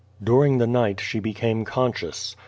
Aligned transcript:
During 0.23 0.57
the 0.57 0.65
night 0.65 0.99
she 0.99 1.19
became 1.19 1.63
conscious. 1.63 2.35